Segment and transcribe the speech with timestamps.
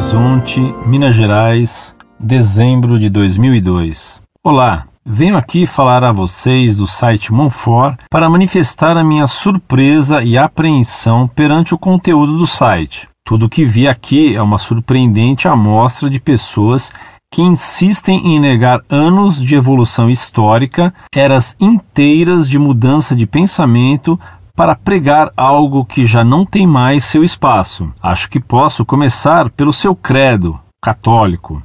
[0.00, 4.18] Horizonte, Minas Gerais, dezembro de 2002.
[4.42, 10.38] Olá, venho aqui falar a vocês do site Monfort para manifestar a minha surpresa e
[10.38, 13.10] apreensão perante o conteúdo do site.
[13.22, 16.90] Tudo o que vi aqui é uma surpreendente amostra de pessoas
[17.30, 24.18] que insistem em negar anos de evolução histórica, eras inteiras de mudança de pensamento
[24.60, 27.90] para pregar algo que já não tem mais seu espaço.
[28.02, 31.62] Acho que posso começar pelo seu credo católico.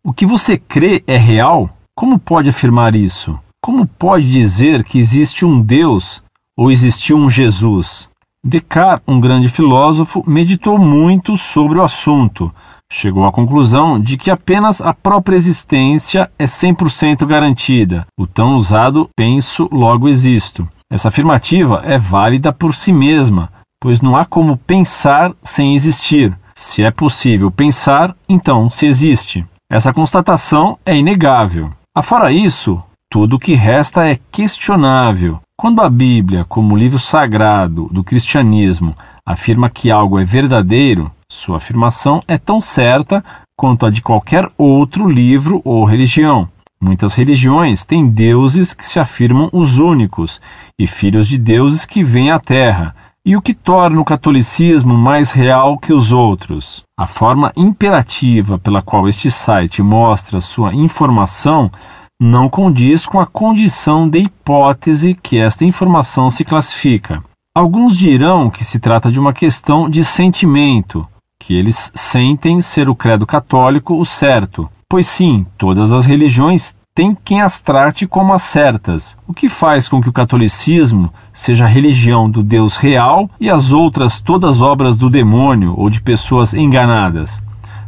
[0.00, 1.68] O que você crê é real?
[1.92, 3.36] Como pode afirmar isso?
[3.60, 6.22] Como pode dizer que existe um Deus
[6.56, 8.08] ou existiu um Jesus?
[8.44, 12.54] Descartes, um grande filósofo, meditou muito sobre o assunto.
[12.88, 18.06] Chegou à conclusão de que apenas a própria existência é 100% garantida.
[18.16, 20.64] O tão usado penso, logo existo.
[20.90, 26.36] Essa afirmativa é válida por si mesma, pois não há como pensar sem existir.
[26.54, 29.44] Se é possível pensar, então se existe.
[29.68, 31.70] Essa constatação é inegável.
[31.94, 35.40] Afora isso, tudo o que resta é questionável.
[35.58, 42.22] Quando a Bíblia, como livro sagrado do cristianismo, afirma que algo é verdadeiro, sua afirmação
[42.28, 43.24] é tão certa
[43.58, 46.48] quanto a de qualquer outro livro ou religião.
[46.86, 50.40] Muitas religiões têm deuses que se afirmam os únicos
[50.78, 55.32] e filhos de deuses que vêm à Terra, e o que torna o catolicismo mais
[55.32, 56.84] real que os outros.
[56.96, 61.72] A forma imperativa pela qual este site mostra sua informação
[62.20, 67.20] não condiz com a condição de hipótese que esta informação se classifica.
[67.52, 71.04] Alguns dirão que se trata de uma questão de sentimento,
[71.36, 74.70] que eles sentem ser o credo católico o certo.
[74.88, 79.88] Pois sim, todas as religiões têm quem as trate como as certas, o que faz
[79.88, 84.96] com que o catolicismo seja a religião do Deus real e as outras todas obras
[84.96, 87.40] do demônio ou de pessoas enganadas.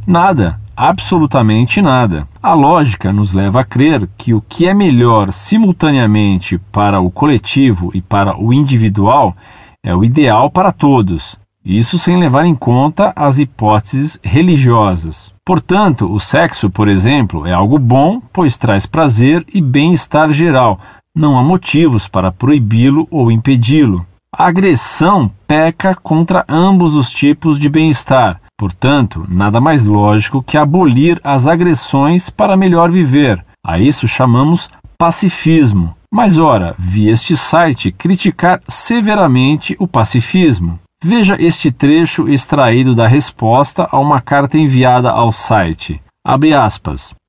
[0.04, 2.26] Nada, absolutamente nada.
[2.42, 7.92] A lógica nos leva a crer que o que é melhor simultaneamente para o coletivo
[7.94, 9.36] e para o individual
[9.84, 11.38] é o ideal para todos.
[11.68, 15.34] Isso sem levar em conta as hipóteses religiosas.
[15.44, 20.80] Portanto, o sexo, por exemplo, é algo bom, pois traz prazer e bem-estar geral.
[21.14, 24.06] Não há motivos para proibi-lo ou impedi-lo.
[24.34, 28.40] A agressão peca contra ambos os tipos de bem-estar.
[28.56, 33.44] Portanto, nada mais lógico que abolir as agressões para melhor viver.
[33.62, 35.94] A isso chamamos pacifismo.
[36.10, 40.78] Mas, ora, vi este site criticar severamente o pacifismo.
[41.04, 46.02] Veja este trecho extraído da resposta a uma carta enviada ao site.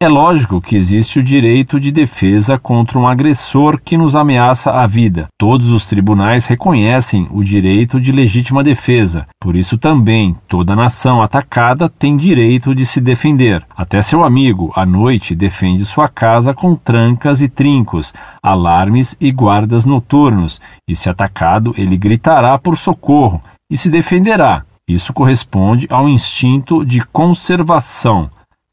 [0.01, 4.87] É lógico que existe o direito de defesa contra um agressor que nos ameaça a
[4.87, 5.27] vida.
[5.39, 9.27] Todos os tribunais reconhecem o direito de legítima defesa.
[9.39, 13.63] Por isso também, toda nação atacada tem direito de se defender.
[13.77, 19.85] Até seu amigo, à noite, defende sua casa com trancas e trincos, alarmes e guardas
[19.85, 20.59] noturnos,
[20.89, 24.65] e se atacado, ele gritará por socorro e se defenderá.
[24.87, 28.29] Isso corresponde ao instinto de conservação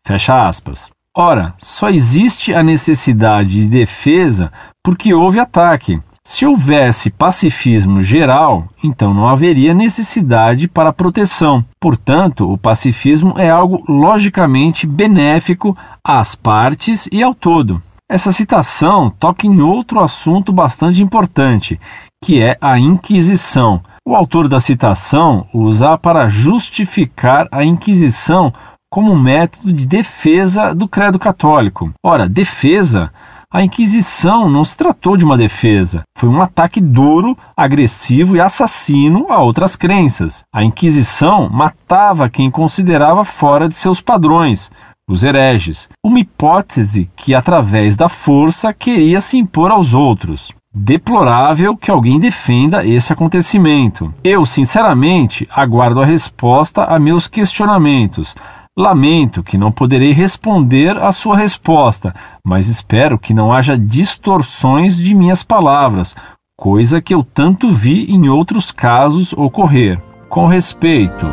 [0.06, 0.88] Fecha aspas.
[1.12, 4.52] Ora, só existe a necessidade de defesa
[4.84, 6.00] porque houve ataque.
[6.22, 11.64] Se houvesse pacifismo geral, então não haveria necessidade para proteção.
[11.80, 17.82] Portanto, o pacifismo é algo logicamente benéfico às partes e ao todo.
[18.08, 21.80] Essa citação toca em outro assunto bastante importante,
[22.22, 23.82] que é a Inquisição.
[24.08, 28.52] O autor da citação usa para justificar a Inquisição
[28.88, 31.90] como um método de defesa do credo católico.
[32.04, 33.12] Ora, defesa
[33.52, 39.26] a Inquisição não se tratou de uma defesa, foi um ataque duro, agressivo e assassino
[39.28, 40.44] a outras crenças.
[40.54, 44.70] A Inquisição matava quem considerava fora de seus padrões,
[45.08, 50.52] os hereges, uma hipótese que, através da força, queria se impor aos outros.
[50.78, 54.12] Deplorável que alguém defenda esse acontecimento.
[54.22, 58.34] Eu, sinceramente, aguardo a resposta a meus questionamentos
[58.78, 62.14] Lamento que não poderei responder à sua resposta,
[62.44, 66.14] mas espero que não haja distorções de minhas palavras,
[66.58, 69.98] coisa que eu tanto vi em outros casos ocorrer.
[70.28, 71.26] Com respeito.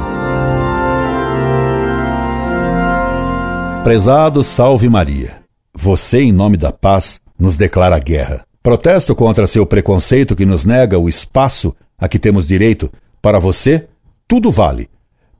[3.83, 5.41] Prezado Salve Maria,
[5.75, 8.45] você, em nome da paz, nos declara guerra.
[8.63, 12.89] Protesto contra seu preconceito que nos nega o espaço a que temos direito.
[13.21, 13.87] Para você,
[14.27, 14.89] tudo vale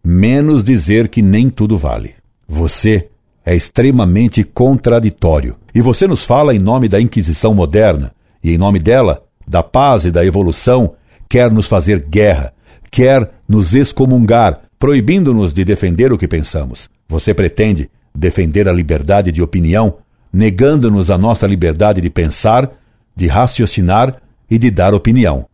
[0.04, 2.16] menos dizer que nem tudo vale.
[2.48, 3.08] Você
[3.46, 5.56] é extremamente contraditório.
[5.74, 10.04] E você nos fala em nome da Inquisição moderna, e em nome dela, da paz
[10.06, 10.96] e da evolução,
[11.30, 12.54] quer nos fazer guerra,
[12.92, 16.90] quer nos excomungar, proibindo-nos de defender o que pensamos.
[17.08, 19.98] Você pretende defender a liberdade de opinião,
[20.31, 22.69] negando-nos a nossa liberdade de pensar,
[23.15, 25.48] de raciocinar e de dar opinião.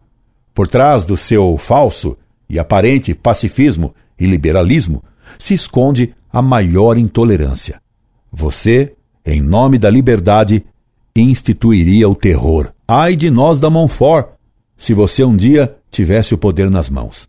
[0.54, 2.18] Por trás do seu falso
[2.50, 5.04] e aparente pacifismo e liberalismo
[5.38, 7.82] se esconde a maior intolerância.
[8.32, 8.94] Você,
[9.26, 10.66] em nome da liberdade,
[11.16, 12.72] instituiria o terror.
[12.88, 14.30] Ai de nós da Montfort,
[14.78, 17.28] se você um dia tivesse o poder nas mãos.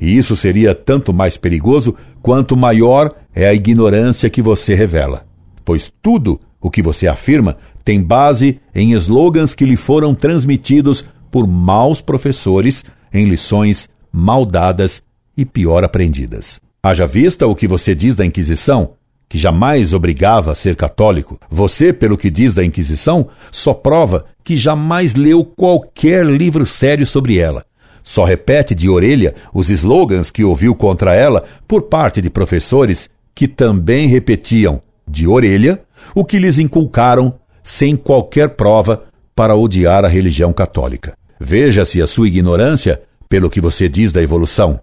[0.00, 5.26] E isso seria tanto mais perigoso quanto maior é a ignorância que você revela,
[5.64, 7.56] pois tudo o que você afirma
[7.88, 15.02] tem base em slogans que lhe foram transmitidos por maus professores em lições mal dadas
[15.34, 16.60] e pior aprendidas.
[16.82, 18.90] Haja vista o que você diz da Inquisição,
[19.26, 21.40] que jamais obrigava a ser católico.
[21.48, 27.38] Você, pelo que diz da Inquisição, só prova que jamais leu qualquer livro sério sobre
[27.38, 27.64] ela.
[28.04, 33.48] Só repete de orelha os slogans que ouviu contra ela por parte de professores que
[33.48, 35.80] também repetiam de orelha
[36.14, 37.32] o que lhes inculcaram
[37.62, 41.16] sem qualquer prova para odiar a religião católica.
[41.38, 44.80] Veja-se a sua ignorância pelo que você diz da evolução.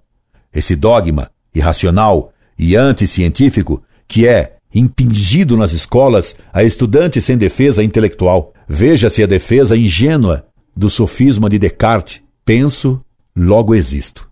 [0.54, 8.54] Esse dogma irracional e anticientífico que é impingido nas escolas a estudantes sem defesa intelectual.
[8.68, 10.45] Veja-se a defesa ingênua
[10.75, 13.01] do sofisma de Descartes: penso,
[13.36, 14.30] logo existo.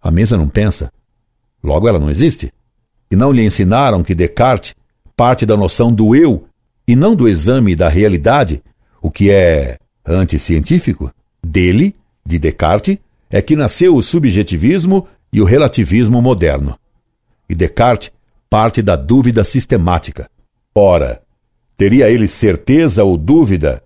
[0.00, 0.92] A mesa não pensa,
[1.62, 2.52] logo ela não existe.
[3.10, 4.74] E não lhe ensinaram que Descartes
[5.16, 6.46] parte da noção do eu
[6.86, 8.62] e não do exame da realidade,
[9.00, 11.12] o que é anticientífico?
[11.42, 11.94] Dele,
[12.24, 12.98] de Descartes,
[13.30, 16.78] é que nasceu o subjetivismo e o relativismo moderno.
[17.48, 18.12] E Descartes
[18.48, 20.30] parte da dúvida sistemática.
[20.74, 21.20] Ora,
[21.76, 23.82] teria ele certeza ou dúvida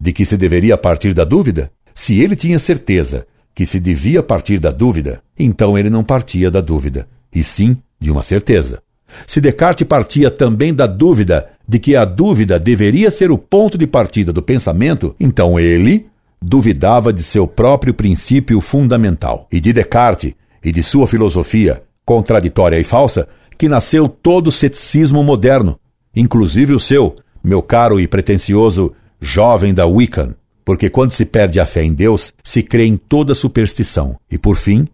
[0.00, 1.72] de que se deveria partir da dúvida?
[1.94, 6.60] Se ele tinha certeza que se devia partir da dúvida, então ele não partia da
[6.60, 8.82] dúvida, e sim de uma certeza.
[9.26, 13.86] Se Descartes partia também da dúvida de que a dúvida deveria ser o ponto de
[13.86, 16.06] partida do pensamento, então ele
[16.40, 19.46] duvidava de seu próprio princípio fundamental.
[19.50, 25.22] E de Descartes e de sua filosofia, contraditória e falsa, que nasceu todo o ceticismo
[25.22, 25.78] moderno,
[26.14, 31.66] inclusive o seu, meu caro e pretensioso jovem da Wiccan, porque quando se perde a
[31.66, 34.86] fé em Deus, se crê em toda superstição e, por fim,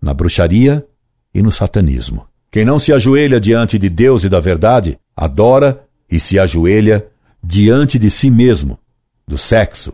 [0.00, 0.86] na bruxaria
[1.34, 2.26] e no satanismo.
[2.54, 7.04] Quem não se ajoelha diante de Deus e da verdade, adora e se ajoelha
[7.42, 8.78] diante de si mesmo,
[9.26, 9.92] do sexo,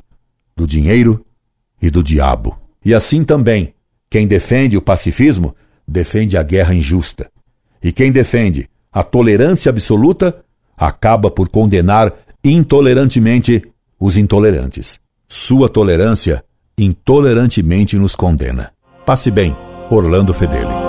[0.55, 1.25] do dinheiro
[1.81, 2.59] e do diabo.
[2.85, 3.73] E assim também,
[4.11, 5.57] quem defende o pacifismo
[5.89, 7.31] defende a guerra injusta.
[7.83, 10.45] E quem defende a tolerância absoluta
[10.77, 12.13] acaba por condenar
[12.45, 13.63] intolerantemente
[13.99, 15.01] os intolerantes.
[15.27, 16.45] Sua tolerância
[16.77, 18.71] intolerantemente nos condena.
[19.07, 19.57] Passe bem,
[19.91, 20.80] Orlando Fedeli.